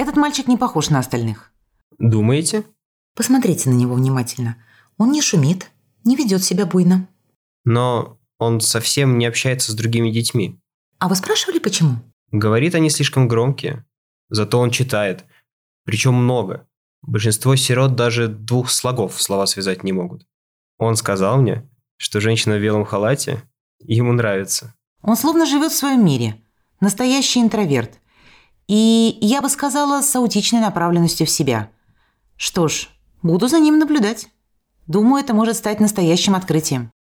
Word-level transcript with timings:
Этот 0.00 0.16
мальчик 0.16 0.48
не 0.48 0.56
похож 0.56 0.88
на 0.88 0.98
остальных. 0.98 1.52
Думаете? 1.98 2.64
Посмотрите 3.14 3.68
на 3.68 3.74
него 3.74 3.96
внимательно. 3.96 4.56
Он 4.96 5.12
не 5.12 5.20
шумит, 5.20 5.70
не 6.04 6.16
ведет 6.16 6.42
себя 6.42 6.64
буйно. 6.64 7.06
Но 7.64 8.18
он 8.38 8.62
совсем 8.62 9.18
не 9.18 9.26
общается 9.26 9.72
с 9.72 9.74
другими 9.74 10.10
детьми. 10.10 10.58
А 11.00 11.10
вы 11.10 11.16
спрашивали, 11.16 11.58
почему? 11.58 11.96
Говорит, 12.32 12.74
они 12.74 12.88
слишком 12.88 13.28
громкие. 13.28 13.84
Зато 14.30 14.58
он 14.58 14.70
читает. 14.70 15.26
Причем 15.84 16.14
много. 16.14 16.66
Большинство 17.02 17.54
сирот 17.54 17.94
даже 17.94 18.26
двух 18.28 18.70
слогов 18.70 19.16
в 19.16 19.20
слова 19.20 19.44
связать 19.44 19.84
не 19.84 19.92
могут. 19.92 20.26
Он 20.78 20.96
сказал 20.96 21.42
мне, 21.42 21.68
что 21.98 22.22
женщина 22.22 22.56
в 22.56 22.62
белом 22.62 22.86
халате 22.86 23.42
ему 23.80 24.14
нравится. 24.14 24.74
Он 25.02 25.14
словно 25.14 25.44
живет 25.44 25.72
в 25.72 25.76
своем 25.76 26.02
мире. 26.02 26.40
Настоящий 26.80 27.42
интроверт. 27.42 28.00
И, 28.70 29.18
я 29.20 29.42
бы 29.42 29.48
сказала, 29.48 30.00
с 30.00 30.14
аутичной 30.14 30.60
направленностью 30.60 31.26
в 31.26 31.30
себя. 31.30 31.70
Что 32.36 32.68
ж, 32.68 32.88
буду 33.20 33.48
за 33.48 33.58
ним 33.58 33.80
наблюдать. 33.80 34.28
Думаю, 34.86 35.24
это 35.24 35.34
может 35.34 35.56
стать 35.56 35.80
настоящим 35.80 36.36
открытием. 36.36 36.92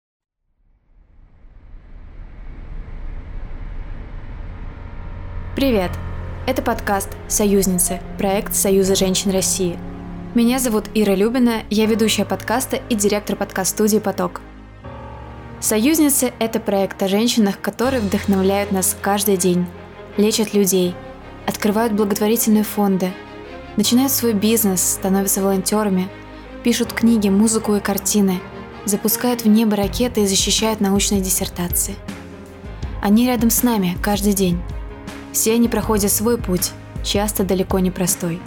Привет! 5.55 5.91
Это 6.47 6.63
подкаст 6.63 7.09
«Союзницы»– 7.27 8.01
проект 8.17 8.55
Союза 8.55 8.95
женщин 8.95 9.29
России. 9.29 9.77
Меня 10.33 10.57
зовут 10.57 10.85
Ира 10.95 11.13
Любина, 11.13 11.61
я 11.69 11.85
ведущая 11.85 12.25
подкаста 12.25 12.77
и 12.77 12.95
директор 12.95 13.35
подкаст-студии 13.35 13.99
«Поток». 13.99 14.41
«Союзницы»– 15.59 16.33
это 16.39 16.59
проект 16.59 17.03
о 17.03 17.07
женщинах, 17.07 17.61
которые 17.61 18.01
вдохновляют 18.01 18.71
нас 18.71 18.97
каждый 18.99 19.37
день, 19.37 19.67
лечат 20.17 20.55
людей, 20.55 20.95
открывают 21.49 21.93
благотворительные 21.93 22.63
фонды, 22.63 23.11
начинают 23.75 24.11
свой 24.11 24.33
бизнес, 24.33 24.81
становятся 24.81 25.41
волонтерами, 25.41 26.07
пишут 26.63 26.93
книги, 26.93 27.29
музыку 27.29 27.75
и 27.75 27.79
картины, 27.79 28.39
запускают 28.85 29.43
в 29.43 29.47
небо 29.47 29.75
ракеты 29.75 30.21
и 30.21 30.27
защищают 30.27 30.79
научные 30.79 31.21
диссертации. 31.21 31.95
Они 33.01 33.25
рядом 33.25 33.49
с 33.49 33.63
нами 33.63 33.97
каждый 34.01 34.33
день– 34.33 34.61
все 35.31 35.53
они 35.53 35.67
проходят 35.67 36.11
свой 36.11 36.37
путь, 36.37 36.71
часто 37.03 37.43
далеко 37.43 37.79
не 37.79 37.91
простой. 37.91 38.39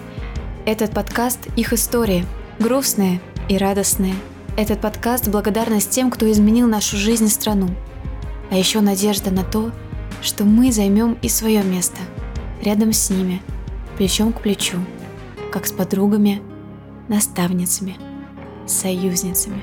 Этот 0.64 0.92
подкаст– 0.92 1.39
их 1.56 1.72
истории, 1.72 2.25
грустные 2.59 3.20
и 3.48 3.56
радостные. 3.56 4.14
Этот 4.56 4.81
подкаст– 4.81 5.28
благодарность 5.28 5.91
тем, 5.91 6.11
кто 6.11 6.31
изменил 6.31 6.69
нашу 6.69 6.97
жизнь 6.97 7.27
и 7.27 7.28
страну. 7.28 7.69
А 8.50 8.56
еще 8.56 8.81
надежда 8.81 9.31
на 9.31 9.42
то, 9.42 9.72
что 10.20 10.44
мы 10.44 10.70
займем 10.70 11.16
и 11.22 11.28
свое 11.28 11.62
место, 11.62 11.98
рядом 12.63 12.93
с 12.93 13.11
ними, 13.11 13.43
плечом 13.99 14.33
к 14.33 14.41
плечу, 14.41 14.79
как 15.51 15.67
с 15.67 15.73
подругами, 15.73 16.41
наставницами, 17.09 17.97
союзницами. 18.67 19.63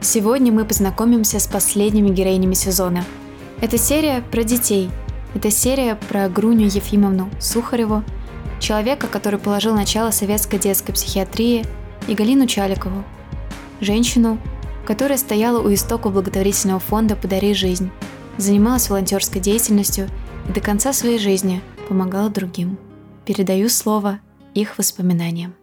Сегодня 0.00 0.52
мы 0.52 0.64
познакомимся 0.64 1.40
с 1.40 1.46
последними 1.46 2.08
героинями 2.08 2.54
сезона. 2.54 3.04
Это 3.60 3.76
серия 3.76 4.22
про 4.30 4.42
детей– 4.42 4.90
это 5.34 5.50
серия 5.50 5.94
про 6.08 6.28
Груню 6.28 6.66
Ефимовну 6.66 7.28
Сухареву, 7.38 8.02
человека, 8.60 9.06
который 9.06 9.38
положил 9.38 9.74
начало 9.74 10.10
советской 10.10 10.58
детской 10.58 10.92
психиатрии, 10.92 11.64
и 12.06 12.14
Галину 12.14 12.46
Чаликову, 12.46 13.04
женщину, 13.80 14.38
которая 14.86 15.18
стояла 15.18 15.60
у 15.60 15.72
истока 15.72 16.08
благотворительного 16.08 16.80
фонда 16.80 17.14
«Подари 17.14 17.52
жизнь», 17.52 17.90
занималась 18.38 18.88
волонтерской 18.88 19.40
деятельностью 19.40 20.08
и 20.48 20.52
до 20.52 20.60
конца 20.60 20.94
своей 20.94 21.18
жизни 21.18 21.60
помогала 21.88 22.28
другим. 22.28 22.78
Передаю 23.24 23.68
слово 23.68 24.20
их 24.54 24.78
воспоминаниям. 24.78 25.54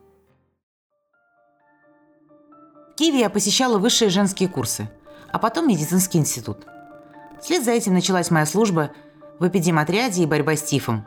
В 2.91 2.95
Киеве 2.97 3.19
я 3.19 3.29
посещала 3.29 3.77
высшие 3.77 4.09
женские 4.09 4.49
курсы, 4.49 4.89
а 5.31 5.39
потом 5.39 5.67
медицинский 5.67 6.17
институт. 6.17 6.59
Вслед 7.41 7.63
за 7.63 7.71
этим 7.71 7.93
началась 7.93 8.31
моя 8.31 8.45
служба– 8.45 8.91
в 9.39 9.47
эпидемотряде 9.47 10.23
и 10.23 10.25
борьба 10.25 10.55
с 10.55 10.63
тифом. 10.63 11.05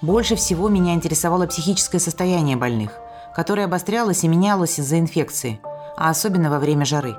Больше 0.00 0.34
всего 0.36 0.68
меня 0.68 0.94
интересовало 0.94 1.46
психическое 1.46 1.98
состояние 1.98 2.56
больных, 2.56 2.92
которое 3.34 3.64
обострялось 3.64 4.24
и 4.24 4.28
менялось 4.28 4.78
из-за 4.78 4.98
инфекции, 4.98 5.60
а 5.96 6.10
особенно 6.10 6.50
во 6.50 6.58
время 6.58 6.84
жары. 6.84 7.16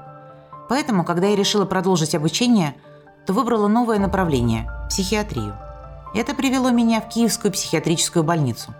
Поэтому, 0.68 1.04
когда 1.04 1.28
я 1.28 1.36
решила 1.36 1.66
продолжить 1.66 2.16
обучение, 2.16 2.76
то 3.26 3.34
выбрала 3.34 3.68
новое 3.68 4.00
направление– 4.00 4.70
психиатрию. 4.90 5.56
Это 6.14 6.34
привело 6.34 6.70
меня 6.72 7.02
в 7.02 7.10
Киевскую 7.10 7.52
психиатрическую 7.52 8.24
больницу, 8.24 8.74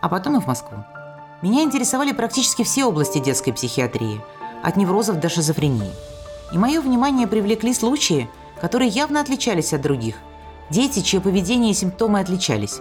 а 0.00 0.08
потом 0.08 0.36
и 0.36 0.40
в 0.40 0.46
Москву. 0.46 0.84
Меня 1.42 1.62
интересовали 1.62 2.12
практически 2.12 2.62
все 2.64 2.84
области 2.84 3.18
детской 3.18 3.52
психиатрии, 3.52 4.20
от 4.62 4.76
неврозов 4.76 5.20
до 5.20 5.28
шизофрении. 5.28 5.92
И 6.52 6.58
мое 6.58 6.80
внимание 6.80 7.26
привлекли 7.26 7.74
случаи, 7.74 8.28
которые 8.60 8.88
явно 8.88 9.20
отличались 9.20 9.72
от 9.72 9.82
других– 9.82 10.16
Дети, 10.70 11.00
чье 11.00 11.20
поведение 11.20 11.72
и 11.72 11.74
симптомы 11.74 12.20
отличались. 12.20 12.80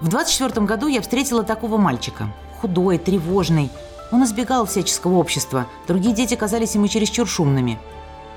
В 0.00 0.08
24 0.08 0.66
году 0.66 0.88
я 0.88 1.00
встретила 1.00 1.44
такого 1.44 1.76
мальчика. 1.76 2.32
Худой, 2.60 2.98
тревожный. 2.98 3.70
Он 4.10 4.24
избегал 4.24 4.66
всяческого 4.66 5.16
общества. 5.16 5.66
Другие 5.86 6.14
дети 6.14 6.34
казались 6.34 6.74
ему 6.74 6.88
чересчур 6.88 7.28
шумными. 7.28 7.78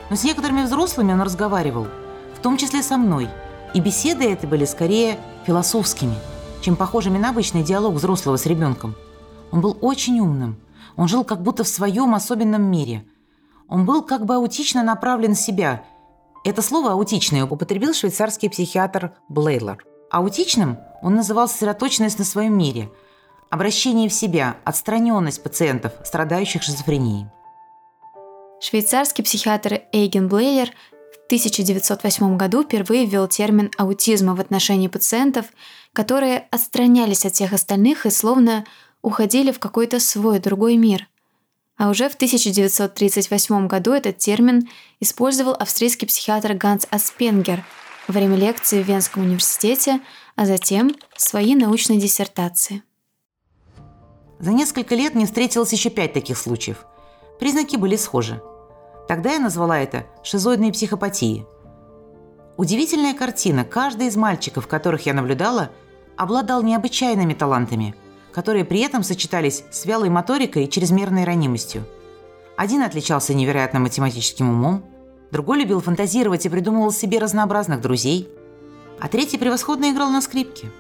Но 0.10 0.16
с 0.16 0.24
некоторыми 0.24 0.64
взрослыми 0.64 1.14
он 1.14 1.22
разговаривал, 1.22 1.88
в 2.36 2.40
том 2.42 2.58
числе 2.58 2.84
со 2.84 2.98
мной. 2.98 3.28
И 3.74 3.80
беседы 3.80 4.26
эти 4.26 4.46
были 4.46 4.66
скорее 4.66 5.20
философскими, 5.46 6.16
чем 6.62 6.76
похожими 6.76 7.18
на 7.18 7.30
обычный 7.30 7.64
диалог 7.64 7.96
взрослого 7.96 8.38
с 8.38 8.46
ребенком. 8.46 8.96
Он 9.52 9.62
был 9.62 9.78
очень 9.82 10.20
умным. 10.20 10.60
Он 10.96 11.08
жил 11.08 11.24
как 11.24 11.42
будто 11.42 11.64
в 11.64 11.68
своем 11.68 12.14
особенном 12.16 12.64
мире. 12.64 13.06
Он 13.68 13.86
был 13.86 14.02
как 14.02 14.26
бы 14.26 14.36
аутично 14.36 14.84
направлен 14.84 15.36
в 15.36 15.40
себя– 15.40 15.84
это 16.46 16.62
слово 16.62 16.94
«аутичное» 16.94 17.46
употребил 17.46 17.94
швейцарский 17.94 18.50
психиатр 18.50 19.12
Блейлор. 19.28 19.86
Аутичным 20.10 20.80
он 21.02 21.16
называл 21.16 21.50
сосредоточенность 21.50 22.18
на 22.18 22.24
своем 22.24 22.58
мире, 22.58 22.90
обращение 23.50 24.08
в 24.08 24.14
себя, 24.14 24.56
отстраненность 24.64 25.44
пациентов, 25.44 25.94
страдающих 26.06 26.64
шизофренией. 26.64 27.28
Швейцарский 28.62 29.24
психиатр 29.24 29.82
Эйген 29.92 30.30
Блейлер 30.30 30.72
1908 31.30 32.38
году 32.38 32.64
впервые 32.64 33.06
ввел 33.06 33.28
термин 33.28 33.72
аутизма 33.78 34.36
в 34.36 34.42
отношении 34.42 34.88
пациентов, 34.88 35.46
которые 35.94 36.48
отстранялись 36.52 37.26
от 37.26 37.36
всех 37.36 37.54
остальных 37.54 38.06
и 38.06 38.10
словно 38.10 38.66
уходили 39.02 39.52
в 39.52 39.60
какой-то 39.60 40.00
свой 40.00 40.40
другой 40.40 40.76
мир– 40.78 41.08
а 41.80 41.90
уже 41.90 42.10
в 42.10 42.16
1938 42.16 43.68
году 43.68 43.94
этот 43.94 44.18
термин 44.18 44.68
использовал 45.00 45.54
австрийский 45.54 46.08
психиатр 46.08 46.54
Ганс 46.54 46.86
Аспенгер 46.90 47.64
во 48.06 48.12
время 48.12 48.36
лекции 48.36 48.84
в 48.84 48.86
Венском 48.86 49.24
университете, 49.24 50.02
а 50.36 50.46
затем 50.46 50.94
своей 51.16 51.56
научной 51.56 51.96
диссертации. 51.96 52.84
За 54.40 54.52
несколько 54.52 54.94
лет 54.94 55.16
мне 55.16 55.26
встретилось 55.26 55.72
еще 55.72 55.90
пять 55.90 56.12
таких 56.12 56.38
случаев. 56.38 56.86
Признаки 57.40 57.78
были 57.78 57.96
схожи. 57.96 58.42
Тогда 59.10 59.34
я 59.34 59.40
назвала 59.40 59.78
это 59.78 60.06
шизоидной 60.24 60.72
психопатией. 60.72 61.46
Удивительная 62.56 63.14
картина. 63.14 63.66
Каждый 63.66 64.08
из 64.08 64.16
мальчиков, 64.16 64.68
которых 64.68 65.06
я 65.06 65.14
наблюдала, 65.14 65.72
обладал 66.16 66.64
необычайными 66.64 67.34
талантами– 67.34 67.94
которые 68.32 68.66
при 68.66 68.80
этом 68.82 69.04
сочетались 69.04 69.64
с 69.72 69.86
вялой 69.86 70.10
моторикой 70.10 70.66
и 70.66 70.70
чрезмерной 70.70 71.24
ранимостью. 71.24 71.84
Один 72.56 72.84
отличался 72.84 73.34
невероятным 73.34 73.84
математическим 73.84 74.50
умом, 74.50 74.86
другой 75.32 75.60
любил 75.60 75.82
фантазировать 75.82 76.46
и 76.46 76.50
придумывал 76.50 76.92
себе 76.92 77.20
разнообразных 77.20 77.82
друзей, 77.82 78.30
а 79.00 79.08
третий 79.08 79.38
превосходно 79.38 79.92
играл 79.92 80.10
на 80.10 80.22
скрипке. 80.22 80.72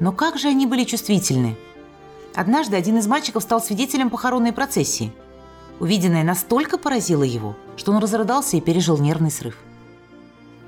Но 0.00 0.12
как 0.12 0.38
же 0.38 0.48
они 0.48 0.66
были 0.66 0.84
чувствительны! 0.84 1.56
Однажды 2.34 2.76
один 2.76 2.98
из 2.98 3.06
мальчиков 3.06 3.42
стал 3.42 3.62
свидетелем 3.62 4.10
похоронной 4.10 4.52
процессии. 4.52 5.12
Увиденное 5.78 6.24
настолько 6.24 6.78
поразило 6.78 7.22
его, 7.22 7.56
что 7.76 7.92
он 7.92 7.98
разрыдался 7.98 8.56
и 8.56 8.60
пережил 8.60 8.98
нервный 8.98 9.30
срыв. 9.30 9.56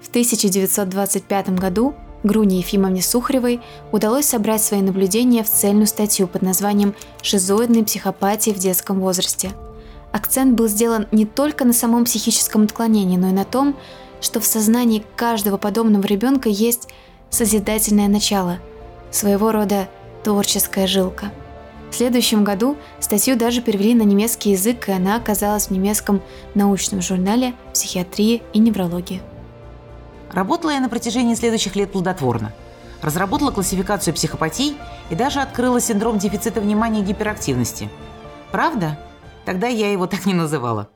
В 0.02 0.08
1925 0.08 1.50
году 1.58 1.94
Груне 2.25 2.58
Ефимовне 2.58 3.00
Сухаревой 3.00 3.60
удалось 3.93 4.26
собрать 4.26 4.62
свои 4.62 4.82
наблюдения 4.82 5.44
в 5.44 5.49
цельную 5.49 5.87
статью 5.87 6.26
под 6.26 6.43
названием 6.43 6.94
«Шизоидные 7.22 7.84
психопатии 7.84 8.50
в 8.50 8.58
детском 8.58 9.00
возрасте». 9.00 9.52
Акцент 10.12 10.55
был 10.55 10.69
сделан 10.69 11.06
не 11.12 11.26
только 11.26 11.64
на 11.64 11.72
самом 11.72 12.05
психическом 12.05 12.64
отклонении, 12.64 13.16
но 13.16 13.28
и 13.28 13.32
на 13.32 13.44
том, 13.44 13.76
что 14.20 14.40
в 14.40 14.46
сознании 14.46 15.05
каждого 15.16 15.58
подобного 15.58 16.05
ребенка 16.06 16.49
есть 16.49 16.88
созидательное 17.31 18.08
начало, 18.08 18.58
своего 19.10 19.52
рода 19.52 19.88
творческая 20.25 20.87
жилка. 20.87 21.31
В 21.90 21.94
следующем 21.94 22.44
году 22.44 22.76
статью 23.00 23.37
даже 23.37 23.61
перевели 23.62 23.94
на 23.94 24.02
немецкий 24.02 24.50
язык, 24.50 24.88
и 24.88 24.93
она 24.93 25.17
оказалась 25.17 25.69
в 25.69 25.70
немецком 25.70 26.23
научном 26.55 27.00
журнале 27.00 27.55
«Психиатрия 27.73 28.40
и 28.52 28.58
неврология». 28.58 29.20
Работала 30.32 30.73
я 30.73 30.81
на 30.81 30.88
протяжении 30.88 31.35
следующих 31.35 31.76
лет 31.76 31.90
плодотворно. 31.93 32.52
разработала 33.00 33.52
классификацию 33.52 34.12
психопатий 34.12 34.76
и 35.08 35.14
даже 35.14 35.40
открыла 35.40 35.81
синдром 35.81 36.19
дефицита 36.19 36.61
внимания 36.61 37.00
и 37.00 37.05
гиперактивности. 37.05 37.88
Правда? 38.50 38.99
Тогда 39.44 39.69
я 39.69 39.93
его 39.93 40.06
так 40.06 40.26
не 40.26 40.34
называла. 40.34 40.91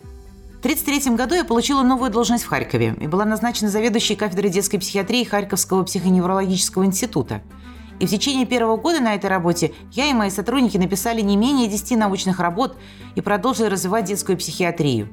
В 0.00 0.64
1933 0.64 1.14
году 1.14 1.34
я 1.34 1.44
получила 1.44 1.82
новую 1.82 2.10
должность 2.10 2.44
в 2.44 2.48
Харькове 2.48 2.96
и 2.98 3.06
была 3.06 3.26
назначена 3.26 3.70
заведующей 3.70 4.16
кафедрой 4.16 4.50
детской 4.50 4.78
психиатрии 4.78 5.24
Харьковского 5.24 5.84
психоневрологического 5.84 6.86
института. 6.86 7.42
И 8.00 8.06
в 8.06 8.10
течение 8.10 8.46
первого 8.46 8.76
года 8.76 9.00
на 9.00 9.14
этой 9.14 9.30
работе 9.30 9.72
я 9.92 10.06
и 10.06 10.12
мои 10.12 10.30
сотрудники 10.30 10.76
написали 10.76 11.20
не 11.20 11.36
менее 11.36 11.68
10 11.68 11.96
научных 11.96 12.40
работ 12.40 12.76
и 13.14 13.20
продолжили 13.20 13.66
развивать 13.66 14.06
детскую 14.06 14.36
психиатрию. 14.36 15.08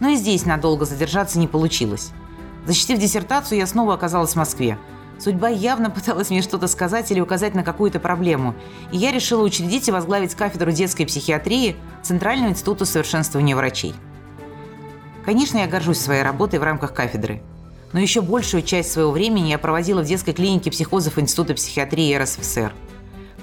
Но 0.00 0.08
и 0.08 0.16
здесь 0.16 0.46
надолго 0.46 0.84
задержаться 0.84 1.38
не 1.38 1.46
получилось. 1.46 2.10
Защитив 2.66 2.98
диссертацию, 2.98 3.58
я 3.58 3.66
снова 3.66 3.94
оказалась 3.94 4.32
в 4.32 4.36
Москве. 4.36 4.78
Судьба 5.18 5.48
явно 5.48 5.90
пыталась 5.90 6.30
мне 6.30 6.42
что-то 6.42 6.66
сказать 6.66 7.10
или 7.12 7.20
указать 7.20 7.54
на 7.54 7.62
какую-то 7.62 8.00
проблему, 8.00 8.54
и 8.90 8.96
я 8.96 9.12
решила 9.12 9.42
учредить 9.44 9.86
и 9.86 9.92
возглавить 9.92 10.34
кафедру 10.34 10.72
детской 10.72 11.04
психиатрии 11.04 11.76
Центрального 12.02 12.50
института 12.50 12.84
совершенствования 12.84 13.54
врачей. 13.54 13.94
Конечно, 15.24 15.58
я 15.58 15.68
горжусь 15.68 15.98
своей 15.98 16.22
работой 16.22 16.58
в 16.58 16.64
рамках 16.64 16.92
кафедры, 16.92 17.42
но 17.92 18.00
еще 18.00 18.20
большую 18.20 18.62
часть 18.62 18.92
своего 18.92 19.10
времени 19.10 19.48
я 19.48 19.58
проводила 19.58 20.02
в 20.02 20.06
детской 20.06 20.32
клинике 20.32 20.70
психозов 20.70 21.18
Института 21.18 21.54
психиатрии 21.54 22.16
РСФСР. 22.16 22.72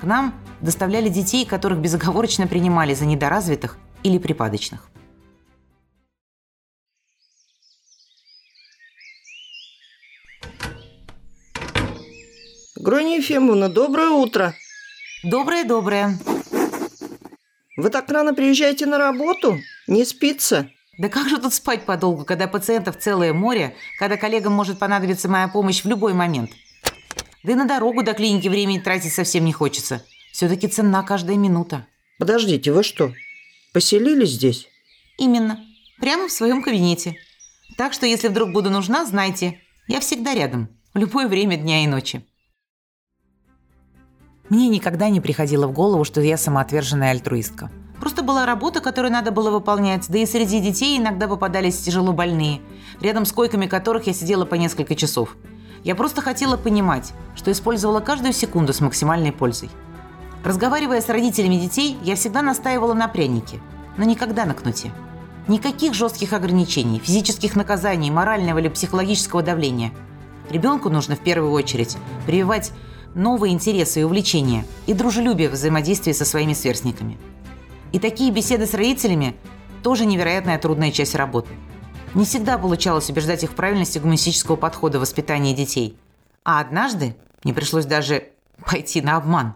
К 0.01 0.03
нам 0.03 0.33
доставляли 0.61 1.09
детей, 1.09 1.45
которых 1.45 1.79
безоговорочно 1.79 2.47
принимали 2.47 2.93
за 2.93 3.05
недоразвитых 3.05 3.77
или 4.03 4.17
припадочных. 4.17 4.89
Грония 12.75 13.17
Ефимовна, 13.17 13.67
доброе 13.67 14.09
утро. 14.09 14.55
Доброе-доброе. 15.23 16.17
Вы 17.75 17.89
так 17.89 18.09
рано 18.09 18.33
приезжаете 18.33 18.85
на 18.85 18.97
работу? 18.97 19.59
Не 19.87 20.05
спится? 20.05 20.69
Да 20.99 21.07
как 21.07 21.29
же 21.29 21.37
тут 21.37 21.53
спать 21.53 21.85
подолгу, 21.85 22.25
когда 22.25 22.45
пациентов 22.45 22.99
целое 22.99 23.31
море, 23.31 23.73
когда 23.99 24.17
коллегам 24.17 24.51
может 24.51 24.79
понадобиться 24.79 25.29
моя 25.29 25.47
помощь 25.47 25.81
в 25.81 25.87
любой 25.87 26.13
момент? 26.13 26.51
Да 27.41 27.53
и 27.53 27.55
на 27.55 27.65
дорогу 27.65 28.03
до 28.03 28.13
клиники 28.13 28.49
времени 28.49 28.79
тратить 28.79 29.13
совсем 29.13 29.45
не 29.45 29.53
хочется. 29.53 30.03
Все-таки 30.33 30.67
ценна 30.67 31.01
каждая 31.03 31.37
минута. 31.37 31.87
Подождите, 32.19 32.73
вы 32.73 32.83
что, 32.83 33.13
поселились 33.73 34.31
здесь? 34.31 34.67
Именно. 35.17 35.65
Прямо 36.01 36.27
в 36.27 36.33
своем 36.33 36.61
кабинете. 36.61 37.15
Так 37.77 37.93
что, 37.93 38.05
если 38.05 38.27
вдруг 38.27 38.51
буду 38.51 38.69
нужна, 38.69 39.05
знайте, 39.05 39.61
я 39.87 40.01
всегда 40.01 40.33
рядом. 40.33 40.67
В 40.93 40.97
любое 40.97 41.29
время 41.29 41.55
дня 41.55 41.81
и 41.81 41.87
ночи. 41.87 42.25
Мне 44.49 44.67
никогда 44.67 45.07
не 45.07 45.21
приходило 45.21 45.65
в 45.65 45.71
голову, 45.71 46.03
что 46.03 46.19
я 46.19 46.35
самоотверженная 46.35 47.11
альтруистка. 47.11 47.71
Просто 48.09 48.23
была 48.23 48.47
работа, 48.47 48.81
которую 48.81 49.11
надо 49.11 49.29
было 49.29 49.51
выполнять, 49.51 50.09
да 50.09 50.17
и 50.17 50.25
среди 50.25 50.59
детей 50.59 50.97
иногда 50.97 51.27
попадались 51.27 51.77
тяжело 51.77 52.11
больные, 52.11 52.59
рядом 53.01 53.23
с 53.23 53.31
койками 53.31 53.67
которых 53.67 54.07
я 54.07 54.13
сидела 54.13 54.45
по 54.45 54.55
несколько 54.55 54.95
часов. 54.95 55.37
Я 55.83 55.93
просто 55.93 56.23
хотела 56.23 56.57
понимать, 56.57 57.13
что 57.35 57.51
использовала 57.51 57.99
каждую 57.99 58.33
секунду 58.33 58.73
с 58.73 58.81
максимальной 58.81 59.31
пользой. 59.31 59.69
Разговаривая 60.43 61.01
с 61.01 61.09
родителями 61.09 61.57
детей, 61.57 61.99
я 62.01 62.15
всегда 62.15 62.41
настаивала 62.41 62.95
на 62.95 63.07
прянике, 63.07 63.59
но 63.95 64.05
никогда 64.05 64.45
на 64.45 64.55
кнуте. 64.55 64.89
Никаких 65.47 65.93
жестких 65.93 66.33
ограничений, 66.33 66.97
физических 66.97 67.55
наказаний, 67.55 68.09
морального 68.09 68.57
или 68.57 68.69
психологического 68.69 69.43
давления. 69.43 69.91
Ребенку 70.49 70.89
нужно 70.89 71.15
в 71.15 71.19
первую 71.19 71.51
очередь 71.51 71.95
прививать 72.25 72.71
новые 73.13 73.53
интересы 73.53 74.01
и 74.01 74.03
увлечения 74.03 74.65
и 74.87 74.95
дружелюбие 74.95 75.49
в 75.49 75.51
взаимодействии 75.51 76.11
со 76.11 76.25
своими 76.25 76.53
сверстниками. 76.53 77.19
И 77.91 77.99
такие 77.99 78.31
беседы 78.31 78.65
с 78.65 78.73
родителями– 78.73 79.35
тоже 79.83 80.05
невероятная 80.05 80.59
трудная 80.59 80.91
часть 80.91 81.15
работы. 81.15 81.49
Не 82.13 82.25
всегда 82.25 82.57
получалось 82.57 83.09
убеждать 83.09 83.43
их 83.43 83.51
в 83.51 83.55
правильности 83.55 83.99
гуманистического 83.99 84.55
подхода 84.55 84.97
в 84.97 85.01
воспитании 85.01 85.53
детей. 85.55 85.97
А 86.43 86.59
однажды 86.59 87.15
мне 87.43 87.53
пришлось 87.53 87.85
даже 87.85 88.29
пойти 88.65 89.01
на 89.01 89.17
обман. 89.17 89.55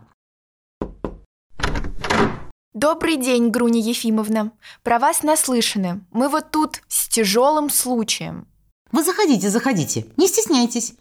Добрый 2.74 3.18
день, 3.18 3.50
Груня 3.50 3.80
Ефимовна. 3.80 4.52
Про 4.82 5.00
вас 5.00 5.22
наслышаны. 5.24 6.04
Мы 6.12 6.28
вот 6.28 6.52
тут 6.52 6.82
с 6.88 7.08
тяжелым 7.08 7.70
случаем. 7.70 8.48
Вы 8.92 9.04
заходите, 9.04 9.50
заходите, 9.50 10.08
не 10.18 10.28
стесняйтесь. 10.28 10.96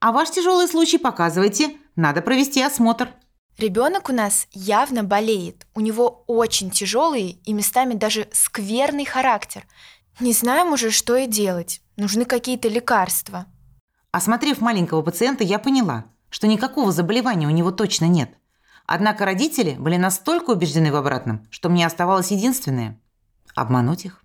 А 0.00 0.12
ваш 0.12 0.30
тяжелый 0.30 0.68
случай 0.68 0.98
показывайте, 0.98 1.76
надо 1.96 2.22
провести 2.22 2.62
осмотр. 2.62 3.08
Ребенок 3.58 4.08
у 4.08 4.12
нас 4.12 4.46
явно 4.52 5.02
болеет. 5.02 5.66
У 5.74 5.80
него 5.80 6.22
очень 6.28 6.70
тяжелый 6.70 7.40
и 7.44 7.52
местами 7.52 7.94
даже 7.94 8.28
скверный 8.30 9.04
характер. 9.04 9.64
Не 10.20 10.32
знаем 10.32 10.72
уже, 10.72 10.92
что 10.92 11.16
и 11.16 11.26
делать. 11.26 11.80
Нужны 11.96 12.24
какие-то 12.24 12.68
лекарства. 12.68 13.46
Осмотрев 14.12 14.60
маленького 14.60 15.02
пациента, 15.02 15.42
я 15.42 15.58
поняла, 15.58 16.04
что 16.30 16.46
никакого 16.46 16.92
заболевания 16.92 17.48
у 17.48 17.50
него 17.50 17.72
точно 17.72 18.04
нет. 18.04 18.30
Однако 18.86 19.24
родители 19.24 19.74
были 19.76 19.96
настолько 19.96 20.50
убеждены 20.50 20.92
в 20.92 20.96
обратном, 20.96 21.44
что 21.50 21.68
мне 21.68 21.84
оставалось 21.84 22.30
единственное– 22.30 23.00
обмануть 23.56 24.04
их. 24.04 24.22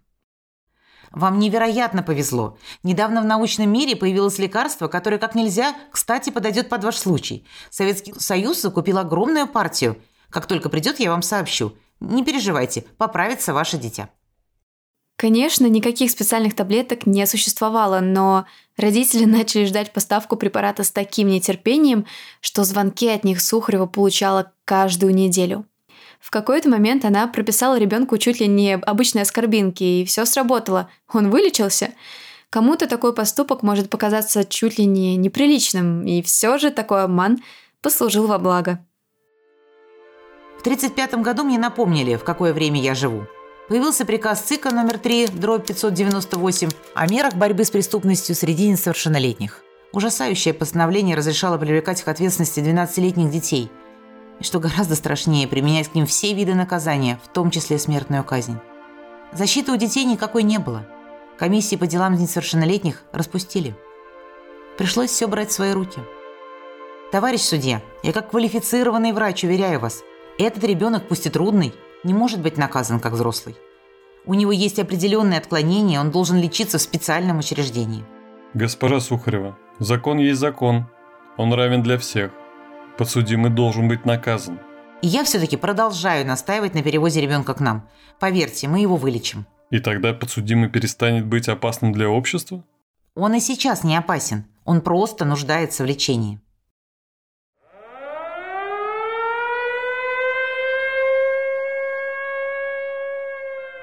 Вам 1.13 1.37
невероятно 1.37 2.01
повезло. 2.01 2.57
Недавно 2.81 3.21
в 3.21 3.25
научном 3.25 3.71
мире 3.71 3.95
появилось 3.95 4.39
лекарство, 4.39 4.87
которое 4.87 5.19
как 5.19 5.35
нельзя, 5.35 5.75
кстати, 5.91 6.31
подойдет 6.31 6.69
под 6.69 6.83
ваш 6.83 6.97
случай. 6.97 7.45
Советский 7.69 8.13
Союз 8.17 8.61
закупил 8.61 8.97
огромную 8.97 9.47
партию. 9.47 10.01
Как 10.31 10.47
только 10.47 10.69
придет, 10.69 10.99
я 10.99 11.11
вам 11.11 11.21
сообщу. 11.21 11.73
Не 11.99 12.25
переживайте, 12.25 12.85
поправится 12.97 13.53
ваше 13.53 13.77
дитя. 13.77 14.09
Конечно, 15.15 15.67
никаких 15.67 16.09
специальных 16.09 16.55
таблеток 16.55 17.05
не 17.05 17.27
существовало, 17.27 17.99
но 17.99 18.47
родители 18.75 19.25
начали 19.25 19.65
ждать 19.65 19.93
поставку 19.93 20.35
препарата 20.35 20.83
с 20.83 20.91
таким 20.91 21.27
нетерпением, 21.27 22.07
что 22.41 22.63
звонки 22.63 23.07
от 23.07 23.23
них 23.23 23.39
Сухарева 23.39 23.85
получала 23.85 24.51
каждую 24.65 25.13
неделю. 25.13 25.67
В 26.23 26.31
какой-то 26.31 26.69
момент 26.69 27.03
она 27.03 27.27
прописала 27.27 27.77
ребенку 27.77 28.17
чуть 28.17 28.39
ли 28.39 28.47
не 28.47 28.75
обычные 28.75 29.23
оскорбинки, 29.23 29.83
и 29.83 30.05
все 30.05 30.23
сработало. 30.23 30.89
Он 31.11 31.29
вылечился. 31.29 31.89
Кому-то 32.49 32.87
такой 32.87 33.13
поступок 33.13 33.61
может 33.61 33.89
показаться 33.89 34.45
чуть 34.45 34.79
ли 34.79 34.85
не 34.85 35.17
неприличным, 35.17 36.05
и 36.07 36.21
все 36.21 36.57
же 36.57 36.71
такой 36.71 37.03
обман 37.03 37.39
послужил 37.81 38.27
во 38.27 38.39
благо. 38.39 38.79
В 40.59 40.61
1935 40.61 41.15
году 41.15 41.43
мне 41.43 41.59
напомнили, 41.59 42.15
в 42.15 42.23
какое 42.23 42.53
время 42.53 42.81
я 42.81 42.95
живу. 42.95 43.25
Появился 43.67 44.05
приказ 44.05 44.43
ЦИКа 44.43 44.73
номер 44.73 44.99
3, 44.99 45.27
дробь 45.27 45.67
598, 45.67 46.69
о 46.95 47.07
мерах 47.11 47.33
борьбы 47.33 47.65
с 47.65 47.69
преступностью 47.69 48.33
среди 48.33 48.69
несовершеннолетних. 48.69 49.59
Ужасающее 49.91 50.53
постановление 50.53 51.17
разрешало 51.17 51.57
привлекать 51.57 52.01
к 52.01 52.07
ответственности 52.07 52.61
12-летних 52.61 53.29
детей– 53.29 53.69
и, 54.39 54.43
что 54.43 54.59
гораздо 54.59 54.95
страшнее, 54.95 55.47
применять 55.47 55.89
к 55.89 55.95
ним 55.95 56.05
все 56.05 56.33
виды 56.33 56.53
наказания, 56.55 57.19
в 57.23 57.27
том 57.29 57.51
числе 57.51 57.77
смертную 57.77 58.23
казнь. 58.23 58.57
Защиты 59.31 59.71
у 59.71 59.77
детей 59.77 60.05
никакой 60.05 60.43
не 60.43 60.59
было. 60.59 60.85
Комиссии 61.37 61.75
по 61.75 61.87
делам 61.87 62.15
несовершеннолетних 62.15 63.01
распустили. 63.11 63.75
Пришлось 64.77 65.09
все 65.09 65.27
брать 65.27 65.49
в 65.49 65.53
свои 65.53 65.71
руки. 65.71 65.99
Товарищ 67.11 67.41
судья, 67.41 67.81
я 68.01 68.11
как 68.11 68.31
квалифицированный 68.31 69.11
врач 69.11 69.43
уверяю 69.43 69.79
вас, 69.79 70.03
этот 70.39 70.63
ребенок, 70.63 71.07
пусть 71.07 71.27
и 71.27 71.29
трудный, 71.29 71.73
не 72.03 72.13
может 72.13 72.41
быть 72.41 72.57
наказан 72.57 72.99
как 72.99 73.13
взрослый. 73.13 73.55
У 74.25 74.33
него 74.33 74.51
есть 74.51 74.79
определенные 74.79 75.37
отклонения, 75.37 75.99
он 75.99 76.09
должен 76.09 76.39
лечиться 76.39 76.77
в 76.77 76.81
специальном 76.81 77.39
учреждении. 77.39 78.03
Госпожа 78.53 78.99
Сухарева, 78.99 79.57
закон 79.79 80.17
есть 80.17 80.39
закон. 80.39 80.85
Он 81.37 81.53
равен 81.53 81.83
для 81.83 81.97
всех. 81.97 82.31
Подсудимый 82.97 83.49
должен 83.49 83.87
быть 83.87 84.05
наказан. 84.05 84.59
И 85.01 85.07
я 85.07 85.23
все-таки 85.23 85.57
продолжаю 85.57 86.25
настаивать 86.25 86.75
на 86.75 86.83
перевозе 86.83 87.21
ребенка 87.21 87.53
к 87.53 87.59
нам. 87.59 87.89
Поверьте, 88.19 88.67
мы 88.67 88.79
его 88.79 88.95
вылечим. 88.95 89.45
И 89.69 89.79
тогда 89.79 90.13
подсудимый 90.13 90.69
перестанет 90.69 91.25
быть 91.25 91.49
опасным 91.49 91.91
для 91.91 92.07
общества? 92.07 92.63
Он 93.15 93.33
и 93.33 93.39
сейчас 93.39 93.83
не 93.83 93.97
опасен. 93.97 94.45
Он 94.65 94.81
просто 94.81 95.25
нуждается 95.25 95.83
в 95.83 95.87
лечении. 95.87 96.39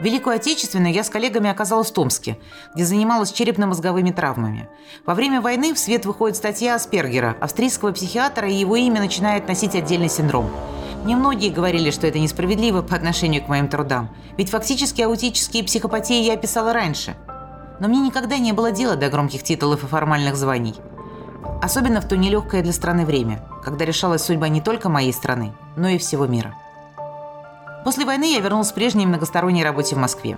Великую 0.01 0.37
Отечественную 0.37 0.95
я 0.95 1.05
с 1.05 1.11
коллегами 1.11 1.51
оказалась 1.51 1.91
в 1.91 1.93
Томске, 1.93 2.39
где 2.75 2.87
занималась 2.87 3.33
черепно-мозговыми 3.33 4.13
травмами. 4.13 4.69
Во 5.05 5.15
время 5.15 5.43
войны 5.43 5.75
в 5.75 5.79
свет 5.79 6.07
выходит 6.07 6.39
статья 6.39 6.75
Аспергера, 6.75 7.37
австрийского 7.39 7.93
психиатра, 7.93 8.49
и 8.49 8.55
его 8.55 8.77
имя 8.77 9.01
начинает 9.01 9.47
носить 9.47 9.75
отдельный 9.75 10.09
синдром. 10.09 10.51
Мне 11.05 11.17
многие 11.17 11.51
говорили, 11.51 11.91
что 11.91 12.07
это 12.07 12.19
несправедливо 12.19 12.81
по 12.81 12.97
отношению 12.97 13.45
к 13.45 13.49
моим 13.49 13.69
трудам, 13.69 14.09
ведь 14.39 14.51
фактически 14.51 15.03
аутические 15.03 15.65
психопатии 15.65 16.23
я 16.23 16.35
описала 16.35 16.73
раньше. 16.73 17.15
Но 17.79 17.89
мне 17.89 18.01
никогда 18.01 18.39
не 18.39 18.53
было 18.53 18.73
дела 18.73 18.97
до 18.97 19.11
громких 19.11 19.43
титулов 19.43 19.85
и 19.85 19.87
формальных 19.87 20.37
званий. 20.37 20.77
Особенно 21.63 22.01
в 22.01 22.09
то 22.09 22.17
нелегкое 22.17 22.63
для 22.63 22.73
страны 22.73 23.05
время, 23.05 23.47
когда 23.63 23.85
решалась 23.85 24.23
судьба 24.23 24.49
не 24.49 24.63
только 24.63 24.89
моей 24.89 25.13
страны, 25.13 25.53
но 25.77 25.89
и 25.89 25.99
всего 25.99 26.27
мира. 26.27 26.55
После 27.85 28.05
войны 28.05 28.33
я 28.33 28.41
вернулась 28.41 28.73
к 28.73 28.75
прежней 28.75 29.07
многосторонней 29.07 29.65
работе 29.65 29.95
в 29.95 29.99
Москве. 29.99 30.37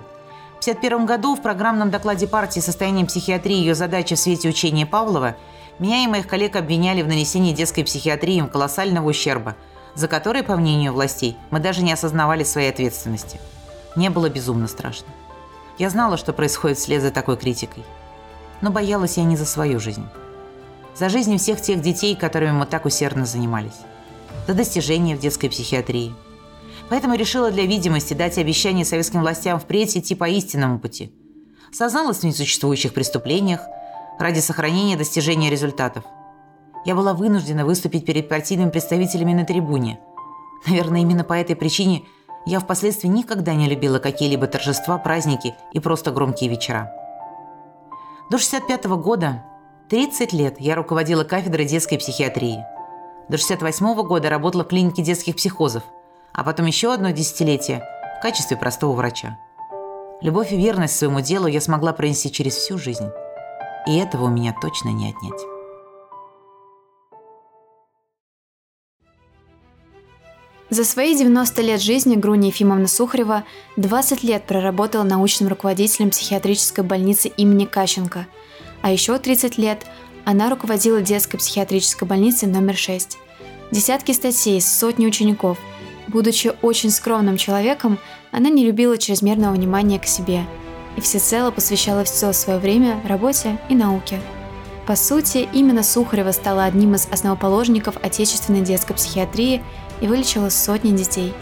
В 0.59 0.63
1951 0.63 1.05
году 1.05 1.35
в 1.35 1.41
программном 1.41 1.91
докладе 1.91 2.27
партии 2.27 2.61
«Состояние 2.61 3.05
психиатрии 3.05 3.57
и 3.57 3.59
ее 3.59 3.75
задачи 3.75 4.15
в 4.15 4.19
свете 4.19 4.49
учения 4.49 4.85
Павлова» 4.85 5.35
меня 5.79 6.03
и 6.03 6.07
моих 6.07 6.27
коллег 6.27 6.55
обвиняли 6.55 7.01
в 7.01 7.07
нанесении 7.07 7.53
детской 7.53 7.83
психиатрии 7.83 8.35
им 8.35 8.47
колоссального 8.47 9.09
ущерба, 9.09 9.55
за 9.95 10.07
который, 10.07 10.43
по 10.43 10.55
мнению 10.55 10.93
властей, 10.93 11.35
мы 11.51 11.59
даже 11.59 11.81
не 11.81 11.91
осознавали 11.91 12.43
своей 12.43 12.69
ответственности. 12.69 13.39
Мне 13.95 14.09
было 14.09 14.29
безумно 14.29 14.67
страшно. 14.67 15.07
Я 15.77 15.89
знала, 15.89 16.17
что 16.17 16.33
происходит 16.33 16.77
вслед 16.77 17.01
за 17.01 17.11
такой 17.11 17.37
критикой. 17.37 17.83
Но 18.61 18.69
боялась 18.69 19.17
я 19.17 19.23
не 19.23 19.35
за 19.35 19.45
свою 19.45 19.79
жизнь. 19.79 20.07
За 20.95 21.09
жизнь 21.09 21.37
всех 21.37 21.59
тех 21.59 21.81
детей, 21.81 22.15
которыми 22.15 22.51
мы 22.51 22.65
так 22.65 22.85
усердно 22.85 23.25
занимались. 23.25 23.81
За 24.47 24.53
достижения 24.53 25.15
в 25.15 25.19
детской 25.19 25.49
психиатрии. 25.49 26.13
Поэтому 26.93 27.15
решила 27.15 27.49
для 27.49 27.65
видимости 27.65 28.13
дать 28.13 28.37
обещание 28.37 28.85
советским 28.85 29.21
властям 29.21 29.59
впредь 29.59 29.97
идти 29.97 30.13
по 30.13 30.29
истинному 30.29 30.77
пути. 30.77 31.11
Созналась 31.71 32.19
в 32.19 32.23
несуществующих 32.23 32.93
преступлениях 32.93 33.61
ради 34.19 34.41
сохранения 34.41 34.95
достижения 34.95 35.49
результатов. 35.49 36.03
Я 36.85 36.93
была 36.93 37.15
вынуждена 37.15 37.65
выступить 37.65 38.05
перед 38.05 38.29
партийными 38.29 38.69
представителями 38.69 39.33
на 39.33 39.43
трибуне. 39.43 39.99
Наверное, 40.67 41.01
именно 41.01 41.23
по 41.23 41.33
этой 41.33 41.55
причине 41.55 42.03
я 42.45 42.59
впоследствии 42.59 43.07
никогда 43.07 43.55
не 43.55 43.67
любила 43.67 43.97
какие-либо 43.97 44.45
торжества, 44.45 44.99
праздники 44.99 45.55
и 45.71 45.79
просто 45.79 46.11
громкие 46.11 46.51
вечера. 46.51 46.91
До 48.29 48.37
65 48.37 48.85
года, 48.85 49.43
30 49.89 50.31
лет, 50.31 50.57
я 50.59 50.75
руководила 50.75 51.23
кафедрой 51.23 51.65
детской 51.65 51.97
психиатрии. 51.97 52.63
До 53.29 53.37
68 53.37 53.95
года 54.03 54.29
работала 54.29 54.63
в 54.63 54.67
клинике 54.67 55.01
детских 55.01 55.37
психозов, 55.37 55.81
а 56.33 56.43
потом 56.43 56.65
еще 56.65 56.93
одно 56.93 57.11
десятилетие 57.11 57.83
в 58.17 58.21
качестве 58.21 58.57
простого 58.57 58.95
врача. 58.95 59.37
Любовь 60.21 60.51
и 60.51 60.57
верность 60.57 60.97
своему 60.97 61.21
делу 61.21 61.47
я 61.47 61.61
смогла 61.61 61.93
пронести 61.93 62.31
через 62.31 62.53
всю 62.53 62.77
жизнь. 62.77 63.09
И 63.87 63.97
этого 63.97 64.25
у 64.25 64.29
меня 64.29 64.55
точно 64.61 64.89
не 64.89 65.09
отнять. 65.09 65.41
За 70.69 70.85
свои 70.85 71.15
90 71.15 71.61
лет 71.61 71.81
жизни 71.81 72.15
Груня 72.15 72.47
Ефимовна 72.47 72.87
Сухарева 72.87 73.43
20 73.75 74.23
лет 74.23 74.47
проработала 74.47 75.03
научным 75.03 75.49
руководителем 75.49 76.09
психиатрической 76.09 76.83
больницы 76.83 77.27
имени 77.27 77.65
Кащенко, 77.65 78.25
а 78.81 78.91
еще 78.91 79.19
30 79.19 79.59
лет 79.59 79.85
она 80.25 80.49
руководила 80.49 81.01
детской 81.01 81.37
психиатрической 81.37 82.07
больницей 82.07 82.47
номер 82.47 82.75
6. 82.75 83.19
Десятки 83.71 84.13
статей, 84.13 84.59
сотни 84.61 85.05
учеников. 85.05 85.59
Будучи 86.07 86.53
очень 86.61 86.89
скромным 86.89 87.37
человеком, 87.37 87.97
она 88.31 88.49
не 88.49 88.65
любила 88.65 88.97
чрезмерного 88.97 89.53
внимания 89.53 89.99
к 89.99 90.05
себе 90.05 90.45
и 90.97 91.01
всецело 91.01 91.51
посвящала 91.51 92.03
все 92.03 92.33
свое 92.33 92.59
время 92.59 93.01
работе 93.07 93.57
и 93.69 93.75
науке. 93.75 94.19
По 94.85 94.95
сути, 94.95 95.47
именно 95.53 95.81
Сухарева 95.81 96.31
стала 96.31 96.65
одним 96.65 96.95
из 96.95 97.07
основоположников 97.09 97.97
отечественной 98.03 98.61
детской 98.61 98.93
психиатрии– 98.93 99.61
и 100.03 100.07
вылечила 100.07 100.49
сотни 100.49 100.95
детей. 100.95 101.33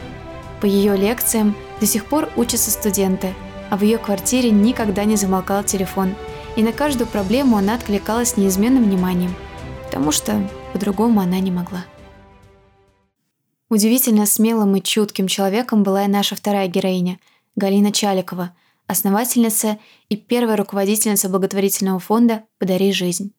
По 0.61 0.67
ее 0.67 0.95
лекциям 0.95 1.55
до 1.79 1.87
сих 1.87 2.05
пор 2.05 2.29
учатся 2.35 2.69
студенты, 2.69 3.33
а 3.71 3.77
в 3.77 3.81
ее 3.81 3.97
квартире 3.97 4.51
никогда 4.51 5.03
не 5.03 5.15
замолкал 5.15 5.63
телефон, 5.63 6.13
и 6.55 6.61
на 6.61 6.71
каждую 6.71 7.07
проблему 7.07 7.57
она 7.57 7.75
откликалась 7.75 8.37
неизменным 8.37 8.83
вниманием, 8.83 9.33
потому 9.85 10.11
что 10.11 10.47
по-другому 10.73 11.21
она 11.21 11.39
не 11.39 11.49
могла. 11.49 11.85
Удивительно 13.71 14.25
смелым 14.25 14.75
и 14.75 14.81
чутким 14.81 15.27
человеком 15.27 15.81
была 15.81 16.03
и 16.03 16.09
наша 16.09 16.35
вторая 16.35 16.67
героиня, 16.67 17.21
Галина 17.55 17.93
Чаликова, 17.93 18.53
основательница 18.85 19.79
и 20.09 20.17
первая 20.17 20.57
руководительница 20.57 21.29
благотворительного 21.29 21.97
фонда 22.01 22.43
«Подари 22.59 22.91
жизнь». 22.91 23.33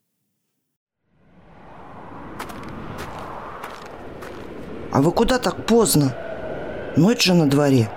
А 4.90 5.02
вы 5.02 5.12
куда 5.12 5.38
так 5.38 5.66
поздно? 5.66 6.16
Ночь 6.96 7.24
же 7.24 7.34
на 7.34 7.46
дворе. 7.46 7.90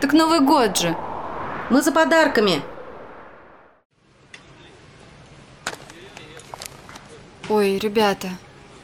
Так 0.00 0.12
Новый 0.12 0.38
год 0.38 0.78
же. 0.78 0.96
Мы 1.70 1.82
за 1.82 1.90
подарками. 1.90 2.62
Ой, 7.48 7.78
ребята. 7.78 8.28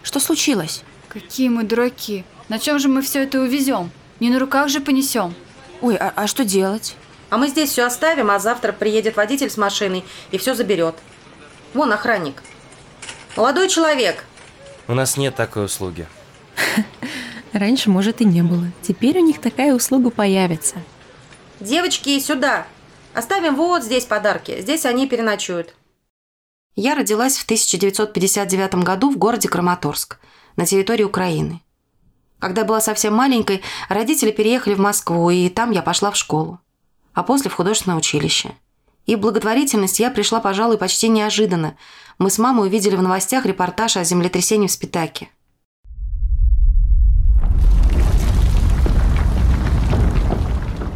Что 0.02 0.18
случилось? 0.18 0.82
Какие 1.08 1.50
мы 1.50 1.62
дураки. 1.62 2.24
На 2.48 2.58
чем 2.58 2.78
же 2.78 2.88
мы 2.88 3.02
все 3.02 3.24
это 3.24 3.40
увезем? 3.40 3.90
Не 4.20 4.30
на 4.30 4.38
руках 4.38 4.68
же 4.68 4.80
понесем. 4.80 5.34
Ой, 5.80 5.96
а, 5.96 6.12
а 6.14 6.26
что 6.26 6.44
делать? 6.44 6.96
А 7.28 7.38
мы 7.38 7.48
здесь 7.48 7.70
все 7.70 7.84
оставим, 7.84 8.30
а 8.30 8.38
завтра 8.38 8.72
приедет 8.72 9.16
водитель 9.16 9.50
с 9.50 9.56
машиной 9.56 10.04
и 10.30 10.38
все 10.38 10.54
заберет. 10.54 10.94
Вон 11.74 11.92
охранник. 11.92 12.42
Молодой 13.36 13.68
человек. 13.68 14.24
У 14.88 14.94
нас 14.94 15.16
нет 15.16 15.34
такой 15.34 15.64
услуги. 15.64 16.06
Раньше, 17.52 17.90
может, 17.90 18.20
и 18.20 18.24
не 18.24 18.42
было. 18.42 18.70
Теперь 18.82 19.18
у 19.18 19.24
них 19.24 19.40
такая 19.40 19.74
услуга 19.74 20.10
появится. 20.10 20.76
Девочки, 21.58 22.18
сюда! 22.20 22.66
Оставим 23.12 23.56
вот 23.56 23.82
здесь 23.82 24.04
подарки. 24.04 24.60
Здесь 24.60 24.84
они 24.84 25.08
переночуют. 25.08 25.74
Я 26.74 26.94
родилась 26.94 27.38
в 27.38 27.44
1959 27.44 28.74
году 28.84 29.10
в 29.10 29.16
городе 29.16 29.48
Краматорск, 29.48 30.18
на 30.56 30.66
территории 30.66 31.04
Украины. 31.04 31.62
Когда 32.38 32.64
была 32.64 32.80
совсем 32.80 33.14
маленькой, 33.14 33.62
родители 33.88 34.30
переехали 34.30 34.74
в 34.74 34.80
Москву, 34.80 35.30
и 35.30 35.48
там 35.48 35.70
я 35.70 35.82
пошла 35.82 36.10
в 36.10 36.16
школу. 36.16 36.60
А 37.14 37.22
после 37.22 37.50
в 37.50 37.54
художественное 37.54 37.96
училище. 37.96 38.54
И 39.06 39.16
благотворительность 39.16 40.00
я 40.00 40.10
пришла, 40.10 40.40
пожалуй, 40.40 40.78
почти 40.78 41.08
неожиданно. 41.08 41.76
Мы 42.18 42.28
с 42.28 42.38
мамой 42.38 42.66
увидели 42.66 42.96
в 42.96 43.02
новостях 43.02 43.46
репортаж 43.46 43.96
о 43.96 44.04
землетрясении 44.04 44.66
в 44.66 44.72
Спитаке. 44.72 45.30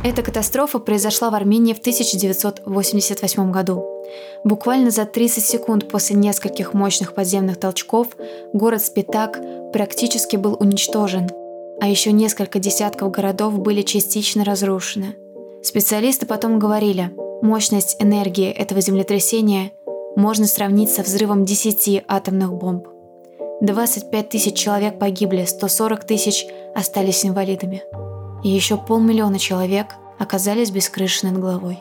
Эта 0.03 0.23
катастрофа 0.23 0.79
произошла 0.79 1.31
в 1.31 1.35
Армении 1.35 1.75
в 1.75 1.79
1988 1.79 3.51
году. 3.51 4.00
Буквально 4.45 4.91
за 4.91 5.05
30 5.05 5.45
секунд 5.45 5.89
после 5.89 6.17
нескольких 6.17 6.75
мощных 6.75 7.15
подземных 7.15 7.59
толчков 7.59 8.09
город 8.53 8.83
Спитак 8.83 9.41
практически 9.73 10.37
был 10.37 10.57
уничтожен, 10.59 11.29
а 11.81 11.89
еще 11.89 12.13
несколько 12.13 12.59
десятков 12.59 13.11
городов 13.11 13.59
были 13.59 13.83
частично 13.83 14.45
разрушены. 14.45 15.17
Специалисты 15.63 16.27
потом 16.27 16.59
говорили, 16.59 17.11
мощность 17.43 17.97
энергии 17.99 18.51
этого 18.51 18.81
землетрясения 18.81 19.73
можно 20.17 20.47
сравнить 20.47 20.91
со 20.91 21.03
взрывом 21.03 21.45
10 21.45 22.05
атомных 22.09 22.55
бомб. 22.55 22.87
25 23.61 24.29
тысяч 24.29 24.55
человек 24.55 24.99
погибли, 24.99 25.45
140 25.45 26.05
тысяч 26.05 26.47
остались 26.75 27.27
инвалидами 27.27 27.83
и 28.43 28.49
еще 28.49 28.77
полмиллиона 28.77 29.39
человек 29.39 29.97
оказались 30.19 30.71
без 30.71 30.89
крыши 30.89 31.27
над 31.27 31.39
головой. 31.41 31.79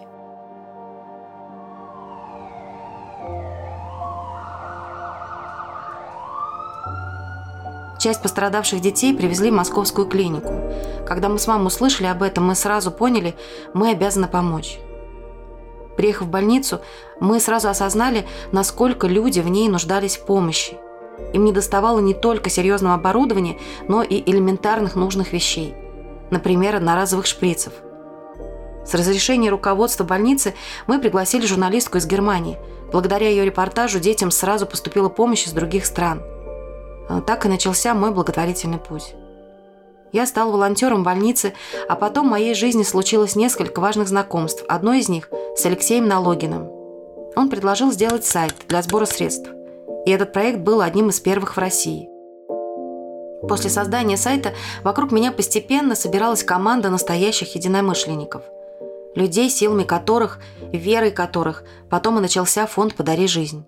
Часть 8.00 8.22
пострадавших 8.22 8.80
детей 8.82 9.14
привезли 9.14 9.52
в 9.52 9.56
московскую 9.56 10.08
клинику. 10.08 10.54
Когда 11.06 11.30
мы 11.30 11.38
с 11.38 11.48
мамой 11.48 11.68
услышали 11.68 12.08
об 12.08 12.24
этом, 12.24 12.48
мы 12.48 12.56
сразу 12.56 12.92
поняли, 12.92 13.36
мы 13.74 13.92
обязаны 13.92 14.28
помочь. 14.28 14.80
Приехав 15.98 16.28
в 16.28 16.32
больницу, 16.32 16.80
мы 17.20 17.40
сразу 17.40 17.68
осознали, 17.68 18.26
насколько 18.52 19.08
люди 19.08 19.42
в 19.42 19.50
ней 19.50 19.68
нуждались 19.68 20.18
в 20.18 20.26
помощи. 20.26 20.78
Им 21.34 21.44
не 21.44 21.52
доставало 21.52 22.00
не 22.00 22.14
только 22.14 22.50
серьезного 22.50 22.96
оборудования, 22.96 23.58
но 23.90 24.02
и 24.02 24.24
элементарных 24.30 24.96
нужных 24.96 25.34
вещей– 25.34 25.76
например, 26.32 26.76
одноразовых 26.76 27.26
шприцев. 27.26 27.74
С 28.86 28.94
разрешения 28.94 29.50
руководства 29.50 30.04
больницы 30.04 30.56
мы 30.88 31.00
пригласили 31.00 31.46
журналистку 31.46 31.98
из 31.98 32.08
Германии. 32.08 32.58
Благодаря 32.92 33.30
ее 33.30 33.46
репортажу 33.46 34.00
детям 34.00 34.32
сразу 34.32 34.66
поступила 34.66 35.10
помощь 35.10 35.46
из 35.46 35.52
других 35.52 35.86
стран. 35.86 36.24
А 37.10 37.22
так 37.22 37.46
и 37.46 37.50
начался 37.50 37.94
мой 37.94 38.12
благотворительный 38.12 38.78
путь. 38.78 39.16
Я 40.12 40.26
стал 40.26 40.52
волонтером 40.52 41.04
больницы, 41.04 41.54
а 41.88 41.96
потом 41.96 42.28
в 42.28 42.32
моей 42.32 42.54
жизни 42.54 42.84
случилось 42.84 43.36
несколько 43.36 43.80
важных 43.80 44.08
знакомств. 44.08 44.64
Одно 44.68 44.94
из 44.94 45.10
них 45.10 45.30
с 45.56 45.66
Алексеем 45.66 46.08
Налогиным. 46.08 46.70
Он 47.36 47.50
предложил 47.50 47.92
сделать 47.92 48.26
сайт 48.26 48.54
для 48.68 48.82
сбора 48.82 49.06
средств. 49.06 49.50
И 50.06 50.12
этот 50.12 50.32
проект 50.32 50.60
был 50.60 50.82
одним 50.82 51.10
из 51.10 51.20
первых 51.20 51.56
в 51.56 51.60
России– 51.60 52.10
После 53.48 53.70
создания 53.70 54.18
сайта 54.18 54.54
вокруг 54.84 55.12
меня 55.12 55.32
постепенно 55.32 55.96
собиралась 55.96 56.44
команда 56.44 56.90
настоящих 56.90 57.56
единомышленников. 57.56 58.44
Людей, 59.16 59.50
силами 59.50 59.84
которых, 59.84 60.40
верой 60.72 61.12
которых 61.12 61.64
потом 61.90 62.18
и 62.18 62.22
начался 62.22 62.68
фонд 62.68 62.96
«Подари 62.96 63.28
жизнь». 63.28 63.66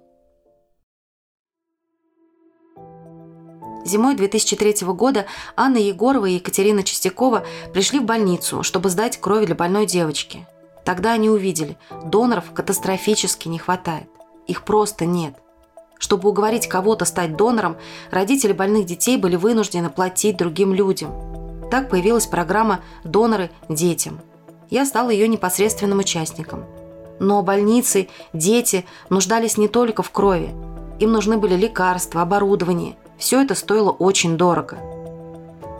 Зимой 3.83 4.15
2003 4.15 4.85
года 4.87 5.25
Анна 5.55 5.77
Егорова 5.77 6.25
и 6.25 6.35
Екатерина 6.35 6.83
Чистякова 6.83 7.45
пришли 7.73 7.99
в 7.99 8.03
больницу, 8.03 8.63
чтобы 8.63 8.89
сдать 8.89 9.19
кровь 9.19 9.45
для 9.45 9.55
больной 9.55 9.85
девочки. 9.85 10.47
Тогда 10.85 11.13
они 11.13 11.29
увидели, 11.29 11.77
доноров 12.03 12.51
катастрофически 12.53 13.47
не 13.47 13.59
хватает. 13.59 14.07
Их 14.47 14.63
просто 14.63 15.05
нет. 15.05 15.35
Чтобы 15.97 16.29
уговорить 16.29 16.67
кого-то 16.67 17.05
стать 17.05 17.37
донором, 17.37 17.77
родители 18.09 18.53
больных 18.53 18.85
детей 18.85 19.17
были 19.17 19.35
вынуждены 19.35 19.89
платить 19.89 20.37
другим 20.37 20.73
людям. 20.73 21.11
Так 21.69 21.89
появилась 21.89 22.25
программа 22.25 22.81
«Доноры 23.03 23.51
детям». 23.69 24.19
Я 24.69 24.85
стала 24.85 25.09
ее 25.09 25.27
непосредственным 25.27 25.99
участником. 25.99 26.65
Но 27.19 27.43
больницы, 27.43 28.09
дети 28.33 28.85
нуждались 29.09 29.57
не 29.57 29.67
только 29.67 30.01
в 30.01 30.09
крови. 30.09 30.49
Им 30.99 31.11
нужны 31.11 31.37
были 31.37 31.55
лекарства, 31.55 32.23
оборудование. 32.23 32.95
Все 33.21 33.39
это 33.39 33.53
стоило 33.53 33.91
очень 33.91 34.35
дорого. 34.35 34.79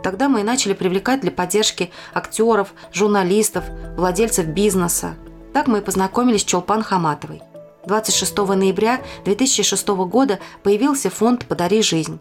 Тогда 0.04 0.28
мы 0.28 0.40
и 0.40 0.44
начали 0.44 0.74
привлекать 0.74 1.22
для 1.22 1.32
поддержки 1.32 1.90
актеров, 2.14 2.72
журналистов, 2.92 3.64
владельцев 3.96 4.46
бизнеса. 4.46 5.16
Так 5.52 5.66
мы 5.66 5.78
и 5.78 5.82
познакомились 5.82 6.42
с 6.42 6.44
Чолпан 6.44 6.84
Хаматовой. 6.84 7.42
26 7.84 8.36
ноября 8.38 9.00
2006 9.24 9.88
года 9.88 10.38
появился 10.62 11.10
фонд 11.10 11.44
«Подари 11.46 11.82
жизнь», 11.82 12.20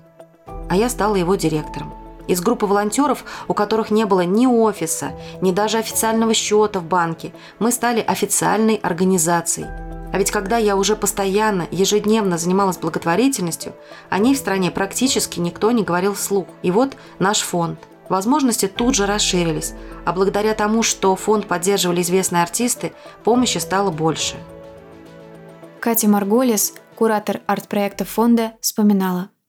а 0.68 0.76
я 0.76 0.90
стала 0.90 1.16
его 1.16 1.36
директором. 1.36 1.94
Из 2.28 2.42
группы 2.42 2.66
волонтеров, 2.66 3.24
у 3.48 3.54
которых 3.54 3.92
не 3.92 4.06
было 4.06 4.22
ни 4.22 4.48
офиса, 4.48 5.12
ни 5.40 5.52
даже 5.52 5.78
официального 5.78 6.34
счета 6.34 6.80
в 6.80 6.86
банке, 6.86 7.32
мы 7.60 7.72
стали 7.72 8.02
официальной 8.02 8.76
организацией. 8.76 9.91
А 10.12 10.18
ведь 10.18 10.32
когда 10.32 10.58
я 10.58 10.76
уже 10.76 10.96
постоянно, 10.96 11.68
ежедневно 11.72 12.38
занималась 12.38 12.78
благотворительностью, 12.78 13.74
о 14.10 14.18
ней 14.18 14.36
в 14.36 14.38
стране 14.38 14.72
практически 14.72 15.40
никто 15.40 15.72
не 15.72 15.84
говорил 15.84 16.14
вслух. 16.14 16.48
И 16.64 16.72
вот 16.72 16.96
наш 17.20 17.40
фонд. 17.42 17.80
Возможности 18.10 18.68
тут 18.68 18.96
же 18.96 19.06
расширились, 19.06 19.74
а 20.06 20.12
благодаря 20.12 20.54
тому, 20.54 20.84
что 20.84 21.16
фонд 21.16 21.48
поддерживали 21.48 22.02
известные 22.02 22.44
артисты, 22.44 22.92
помощи 23.24 23.58
стало 23.58 23.90
больше. 23.90 24.36
Катя 25.80 26.10
Марголис, 26.10 26.74
куратор 26.96 27.40
арт-проекта 27.48 28.04
фонда, 28.04 28.52
вспоминала– 28.60 29.30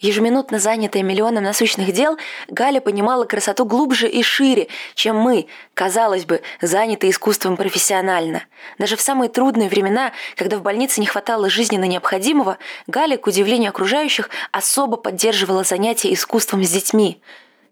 Ежеминутно 0.00 0.58
занятая 0.58 1.02
миллионом 1.02 1.44
насущных 1.44 1.92
дел, 1.92 2.16
Галя 2.48 2.80
понимала 2.80 3.26
красоту 3.26 3.66
глубже 3.66 4.08
и 4.08 4.22
шире, 4.22 4.68
чем 4.94 5.16
мы, 5.16 5.46
казалось 5.74 6.24
бы, 6.24 6.40
заняты 6.62 7.10
искусством 7.10 7.58
профессионально. 7.58 8.44
Даже 8.78 8.96
в 8.96 9.02
самые 9.02 9.28
трудные 9.28 9.68
времена, 9.68 10.12
когда 10.36 10.56
в 10.56 10.62
больнице 10.62 11.02
не 11.02 11.06
хватало 11.06 11.50
жизненно 11.50 11.84
необходимого, 11.84 12.56
Галя, 12.86 13.18
к 13.18 13.26
удивлению 13.26 13.68
окружающих, 13.68 14.30
особо 14.52 14.96
поддерживала 14.96 15.64
занятия 15.64 16.14
искусством 16.14 16.64
с 16.64 16.70
детьми. 16.70 17.20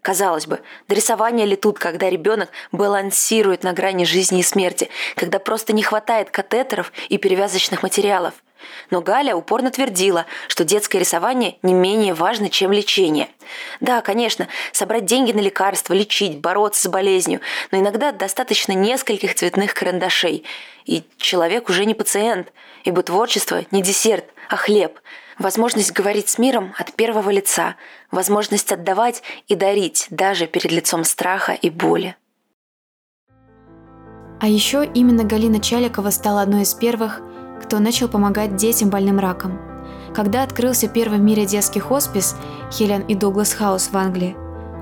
Казалось 0.03 0.45
бы, 0.45 0.61
до 0.87 0.93
рисования 0.93 1.45
ли 1.45 1.55
тут, 1.55 1.79
когда 1.79 2.11
ребенок 2.11 2.51
балансирует 2.71 3.63
на 3.63 3.73
грани 3.73 4.05
жизни 4.05 4.41
и 4.41 4.43
смерти, 4.43 4.89
когда 5.15 5.39
просто 5.39 5.73
не 5.73 5.81
хватает 5.81 6.29
катетеров 6.29 6.93
и 7.09 7.17
перевязочных 7.17 7.81
материалов– 7.81 8.35
но 8.89 9.01
Галя 9.01 9.35
упорно 9.35 9.71
твердила, 9.71 10.25
что 10.47 10.63
детское 10.63 10.99
рисование 10.99 11.57
не 11.61 11.73
менее 11.73 12.13
важно, 12.13 12.49
чем 12.49 12.71
лечение. 12.71 13.29
Да, 13.79 14.01
конечно, 14.01 14.47
собрать 14.71 15.05
деньги 15.05 15.31
на 15.31 15.39
лекарства, 15.39 15.93
лечить, 15.93 16.39
бороться 16.39 16.83
с 16.83 16.87
болезнью, 16.91 17.41
но 17.71 17.79
иногда 17.79 18.11
достаточно 18.11 18.73
нескольких 18.73 19.35
цветных 19.35 19.73
карандашей. 19.73 20.43
И 20.85 21.03
человек 21.17 21.69
уже 21.69 21.85
не 21.85 21.93
пациент, 21.93 22.51
ибо 22.83 23.03
творчество 23.03 23.63
не 23.71 23.81
десерт, 23.81 24.25
а 24.49 24.55
хлеб. 24.55 24.99
Возможность 25.37 25.93
говорить 25.93 26.27
с 26.27 26.37
миром 26.37 26.73
от 26.77 26.93
первого 26.93 27.29
лица, 27.29 27.75
возможность 28.11 28.71
отдавать 28.71 29.23
и 29.47 29.55
дарить 29.55 30.07
даже 30.09 30.47
перед 30.47 30.71
лицом 30.71 31.03
страха 31.05 31.53
и 31.53 31.69
боли. 31.69 32.17
А 34.41 34.47
еще 34.47 34.85
именно 34.93 35.25
Галина 35.25 35.61
Чаликова 35.61 36.11
стала 36.11 36.41
одной 36.41 36.61
из 36.61 36.73
первых, 36.73 37.21
кто 37.63 37.79
начал 37.79 38.07
помогать 38.07 38.55
детям 38.55 38.89
больным 38.89 39.19
раком. 39.19 39.59
Когда 40.13 40.43
открылся 40.43 40.87
первый 40.87 41.19
в 41.19 41.21
мире 41.21 41.45
детский 41.45 41.79
хоспис 41.79 42.35
Хелен 42.71 43.01
и 43.01 43.15
Дуглас 43.15 43.53
Хаус 43.53 43.89
в 43.91 43.97
Англии, 43.97 44.35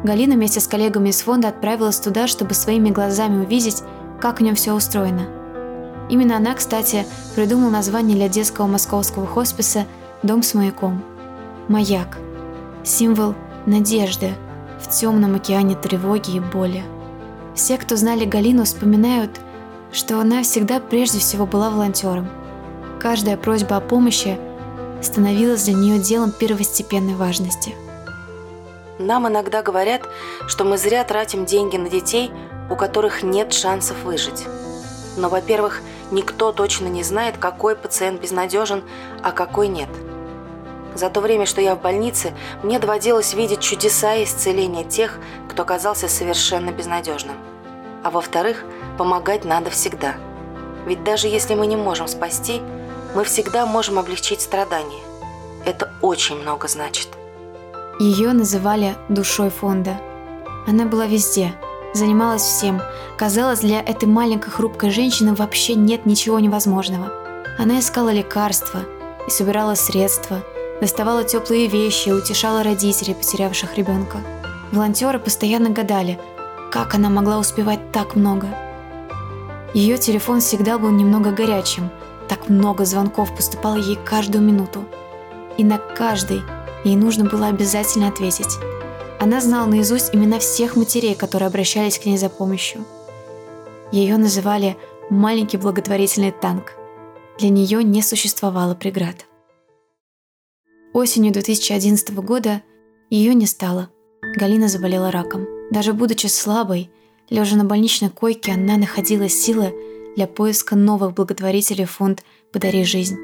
Галина 0.04 0.36
вместе 0.36 0.60
с 0.60 0.68
коллегами 0.68 1.10
из 1.10 1.22
фонда 1.22 1.50
отправилась 1.50 2.00
туда, 2.00 2.28
чтобы 2.28 2.54
своими 2.54 2.92
глазами 2.92 3.44
увидеть, 3.44 3.84
как 4.22 4.40
в 4.40 4.44
нем 4.44 4.56
все 4.56 4.74
устроено. 4.74 5.24
Именно 6.10 6.38
она, 6.38 6.54
кстати, 6.54 7.06
придумала 7.36 7.70
название 7.70 8.16
для 8.16 8.30
детского 8.30 8.68
московского 8.68 9.26
хосписа 9.28 9.86
«Дом 10.24 10.44
с 10.44 10.54
маяком». 10.54 11.04
Маяк. 11.68 12.18
Символ 12.84 13.36
надежды 13.66 14.34
в 14.80 14.90
темном 14.90 15.36
океане 15.36 15.76
тревоги 15.76 16.38
и 16.38 16.40
боли. 16.40 16.84
Все, 17.56 17.78
кто 17.78 17.98
знали 17.98 18.24
Галину, 18.24 18.64
вспоминают, 18.64 19.42
что 19.92 20.22
она 20.22 20.44
всегда 20.44 20.80
прежде 20.80 21.20
всего 21.20 21.46
была 21.46 21.70
волонтером– 21.70 22.30
Каждая 23.00 23.38
просьба 23.38 23.78
о 23.78 23.82
помощи 23.82 24.40
становилась 25.04 25.66
для 25.66 25.76
нее 25.76 26.00
делом 26.00 26.32
первостепенной 26.32 27.14
важности. 27.14 27.76
Нам 28.98 29.28
иногда 29.28 29.62
говорят, 29.62 30.02
что 30.48 30.64
мы 30.64 30.80
зря 30.80 31.04
тратим 31.04 31.46
деньги 31.46 31.78
на 31.78 31.90
детей, 31.90 32.32
у 32.72 32.76
которых 32.76 33.22
нет 33.22 33.54
шансов 33.54 34.04
выжить. 34.04 34.46
Но, 35.16 35.30
во-первых, 35.30 35.82
никто 36.10 36.52
точно 36.52 36.88
не 36.88 37.04
знает, 37.04 37.38
какой 37.38 37.76
пациент 37.76 38.20
безнадежен, 38.20 38.84
а 39.22 39.32
какой 39.32 39.68
нет. 39.68 39.90
За 40.96 41.12
то 41.12 41.22
время, 41.22 41.46
что 41.46 41.62
я 41.62 41.76
в 41.76 41.82
больнице, 41.82 42.34
мне 42.64 42.80
доводилось 42.80 43.36
видеть 43.36 43.60
чудеса 43.60 44.24
исцеления 44.24 44.84
тех, 44.84 45.20
кто 45.48 45.62
оказался 45.62 46.08
совершенно 46.08 46.72
безнадежным. 46.72 47.36
А 48.04 48.10
во-вторых, 48.10 48.64
помогать 48.98 49.46
надо 49.46 49.70
всегда. 49.70 50.16
Ведь 50.88 51.04
даже 51.04 51.28
если 51.28 51.54
мы 51.54 51.68
не 51.68 51.76
можем 51.76 52.08
спасти– 52.08 52.60
мы 53.18 53.24
всегда 53.24 53.66
можем 53.66 53.98
облегчить 53.98 54.42
страдания. 54.42 55.02
Это 55.66 55.92
очень 56.04 56.36
много 56.36 56.68
значит. 56.68 57.08
Ее 58.00 58.32
называли 58.32 58.96
душой 59.10 59.50
фонда. 59.50 60.00
Она 60.68 60.86
была 60.86 61.08
везде, 61.08 61.52
занималась 61.96 62.44
всем. 62.44 62.80
Казалось, 63.18 63.62
для 63.62 63.82
этой 63.82 64.06
маленькой 64.06 64.52
хрупкой 64.52 64.92
женщины 64.92 65.34
вообще 65.34 65.74
нет 65.74 66.06
ничего 66.06 66.40
невозможного. 66.40 67.12
Она 67.58 67.80
искала 67.80 68.10
лекарства 68.10 68.82
и 69.28 69.32
собирала 69.32 69.74
средства, 69.74 70.44
доставала 70.80 71.24
теплые 71.24 71.66
вещи 71.66 72.10
и 72.10 72.14
утешала 72.14 72.62
родителей, 72.62 73.16
потерявших 73.16 73.80
ребенка. 73.80 74.20
Волонтеры 74.72 75.18
постоянно 75.18 75.72
гадали, 75.72 76.20
как 76.72 76.94
она 76.94 77.10
могла 77.10 77.40
успевать 77.40 77.92
так 77.92 78.16
много. 78.16 78.48
Ее 79.74 79.98
телефон 79.98 80.40
всегда 80.40 80.78
был 80.78 80.92
немного 80.92 81.32
горячим– 81.32 81.90
так 82.28 82.50
много 82.50 82.86
звонков 82.86 83.36
поступало 83.36 83.76
ей 83.76 83.96
каждую 83.96 84.44
минуту. 84.44 84.86
И 85.58 85.64
на 85.64 85.78
каждый 85.78 86.42
ей 86.84 86.96
нужно 86.96 87.26
было 87.26 87.48
обязательно 87.48 88.08
ответить. 88.08 88.58
Она 89.20 89.42
знала 89.42 89.66
наизусть 89.66 90.14
имена 90.14 90.40
всех 90.40 90.76
матерей, 90.76 91.16
которые 91.16 91.48
обращались 91.48 91.98
к 91.98 92.06
ней 92.06 92.18
за 92.18 92.30
помощью. 92.30 92.86
Ее 93.92 94.18
называли 94.18 94.78
«маленький 95.10 95.58
благотворительный 95.58 96.32
танк». 96.32 96.74
Для 97.40 97.50
нее 97.50 97.84
не 97.84 98.02
существовало 98.02 98.76
преград. 98.76 99.26
Осенью 100.94 101.32
2011 101.32 102.16
года 102.16 102.62
ее 103.10 103.34
не 103.34 103.46
стало. 103.46 103.90
Галина 104.36 104.68
заболела 104.68 105.12
раком. 105.12 105.46
Даже 105.72 105.94
будучи 105.94 106.28
слабой, 106.28 106.90
лежа 107.30 107.56
на 107.56 107.64
больничной 107.64 108.10
койке, 108.10 108.54
она 108.54 108.78
находила 108.78 109.30
силы 109.30 109.74
для 110.18 110.26
поиска 110.26 110.76
новых 110.76 111.14
благотворителей 111.14 111.86
фонд 111.86 112.24
«Подари 112.52 112.84
жизнь». 112.84 113.18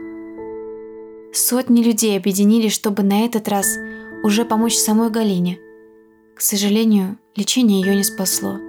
Сотни 1.33 1.81
людей 1.81 2.15
объединились, 2.15 2.71
чтобы 2.73 3.01
на 3.01 3.25
этот 3.25 3.47
раз 3.47 3.77
уже 4.23 4.45
помочь 4.45 4.75
самой 4.75 5.09
Галине. 5.09 5.57
К 6.35 6.41
сожалению, 6.41 7.17
лечение 7.35 7.81
ее 7.81 7.95
не 7.95 8.03
спасло. 8.03 8.59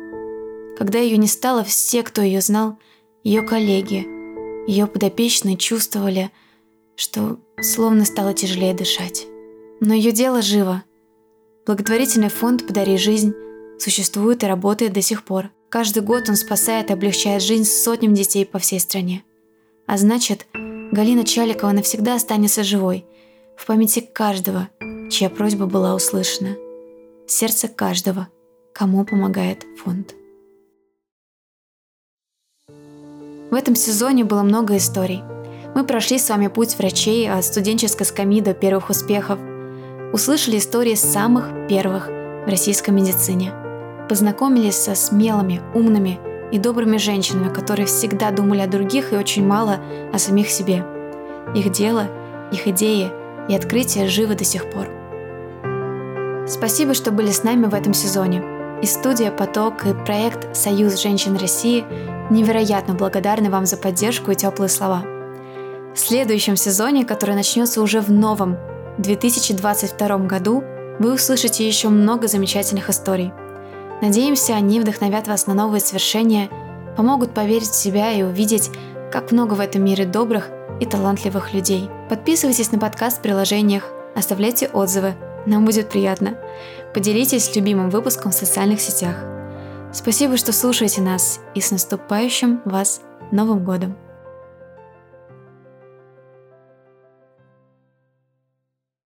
Когда 0.79 1.01
ее 1.01 1.19
не 1.19 1.27
стало, 1.27 1.65
все, 1.65 2.03
кто 2.03 2.23
ее 2.23 2.41
знал, 2.41 2.79
ее 3.25 3.43
коллеги, 3.43 4.07
ее 4.67 4.87
подопечные 4.87 5.59
чувствовали, 5.59 6.31
что 6.97 7.39
словно 7.61 8.07
стало 8.07 8.33
тяжелее 8.33 8.73
дышать. 8.73 9.27
Но 9.81 9.93
ее 9.93 10.13
дело 10.13 10.41
живо. 10.41 10.83
Благотворительный 11.67 12.31
фонд 12.31 12.67
«Подари 12.67 12.97
жизнь» 12.97 13.35
существует 13.79 14.43
и 14.45 14.47
работает 14.47 14.95
до 14.95 15.03
сих 15.03 15.25
пор– 15.25 15.51
Каждый 15.75 16.05
год 16.05 16.29
он 16.29 16.37
спасает 16.37 16.91
и 16.91 16.93
облегчает 16.93 17.43
жизнь 17.43 17.65
сотням 17.65 18.15
детей 18.15 18.47
по 18.47 18.61
всей 18.61 18.79
стране. 18.79 19.25
А 19.89 19.99
значит, 19.99 20.47
Галина 20.93 21.25
Чаликова 21.25 21.73
навсегда 21.73 22.15
останется 22.15 22.63
живой, 22.63 23.05
в 23.57 23.67
памяти 23.67 23.99
каждого, 23.99 24.69
чья 25.11 25.29
просьба 25.29 25.67
была 25.67 25.97
услышана, 25.97 26.55
сердце 27.27 27.67
каждого, 27.67 28.29
кому 28.73 29.05
помогает 29.05 29.67
фонд. 29.83 30.15
В 33.51 33.55
этом 33.57 33.75
сезоне 33.75 34.23
было 34.23 34.45
много 34.45 34.77
историй. 34.77 35.25
Мы 35.75 35.85
прошли 35.85 36.21
с 36.21 36.29
вами 36.29 36.47
путь 36.47 36.79
врачей 36.79 37.29
от 37.29 37.45
студенческой 37.45 38.05
скамьи 38.05 38.41
до 38.41 38.55
первых 38.55 38.91
успехов, 38.91 39.41
услышали 40.13 40.59
истории 40.59 40.95
самых 40.95 41.67
первых 41.67 42.07
в 42.07 42.47
российской 42.47 42.91
медицине. 42.91 43.64
Познакомились 44.09 44.77
со 44.77 44.95
смелыми, 44.95 45.63
умными 45.75 46.21
и 46.53 46.59
добрыми 46.59 46.99
женщинами, 46.99 47.53
которые 47.53 47.87
всегда 47.87 48.31
думали 48.31 48.61
о 48.61 48.67
других 48.67 49.13
и 49.13 49.17
очень 49.17 49.47
мало 49.47 49.79
о 50.13 50.19
самих 50.19 50.51
себе. 50.51 50.85
Их 51.55 51.71
дело, 51.73 52.09
их 52.53 52.67
идеи 52.69 53.11
и 53.49 53.55
открытия 53.55 54.09
живы 54.09 54.35
до 54.35 54.45
сих 54.45 54.71
пор. 54.71 54.89
Спасибо, 56.47 56.93
что 56.95 57.11
были 57.11 57.31
с 57.31 57.43
нами 57.43 57.67
в 57.67 57.75
этом 57.75 57.95
сезоне. 57.95 58.43
И 58.83 58.87
студия 58.87 59.31
«Поток» 59.31 59.87
и 59.87 59.95
проект 59.95 60.55
«Союз 60.55 61.01
женщин 61.01 61.37
России» 61.37 61.85
невероятно 62.31 62.95
благодарны 62.95 63.51
вам 63.51 63.65
за 63.65 63.77
поддержку 63.79 64.31
и 64.31 64.35
теплые 64.35 64.69
слова. 64.69 65.05
В 65.95 65.99
следующем 65.99 66.57
сезоне, 66.57 67.05
который 67.05 67.35
начнется 67.35 67.81
уже 67.81 68.01
в 68.01 68.11
новом 68.11 68.59
2022 68.99 70.19
году, 70.27 70.63
вы 70.99 71.15
услышите 71.15 71.67
еще 71.67 71.89
много 71.89 72.29
замечательных 72.29 72.91
историй. 72.91 73.33
Надеемся, 74.03 74.55
они 74.55 74.81
вдохновят 74.81 75.29
вас 75.29 75.47
на 75.47 75.55
новые 75.55 75.81
свершения, 75.81 76.49
помогут 76.97 77.33
поверить 77.33 77.71
в 77.71 77.75
себя 77.75 78.13
и 78.13 78.23
увидеть, 78.23 78.71
как 79.13 79.33
много 79.33 79.55
в 79.55 79.61
этом 79.61 79.85
мире 79.85 80.05
добрых 80.05 80.51
и 80.81 80.87
талантливых 80.87 81.55
людей. 81.55 81.89
Подписывайтесь 82.09 82.73
на 82.73 82.79
подкаст 82.79 83.19
в 83.19 83.23
приложениях, 83.23 83.91
оставляйте 84.15 84.69
отзывы, 84.69 85.15
нам 85.47 85.65
будет 85.65 85.89
приятно. 85.89 86.39
Поделитесь 86.95 87.55
любимым 87.55 87.91
выпуском 87.91 88.33
в 88.33 88.35
социальных 88.35 88.81
сетях. 88.81 89.17
Спасибо, 89.93 90.37
что 90.37 90.53
слушаете 90.53 91.01
нас, 91.01 91.41
и 91.55 91.61
с 91.61 91.71
наступающим 91.71 92.61
вас 92.65 93.01
Новым 93.31 93.65
годом! 93.65 94.04